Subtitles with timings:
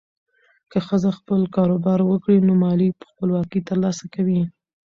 [0.71, 4.41] که ښځه خپل کاروبار وکړي، نو مالي خپلواکي ترلاسه کوي.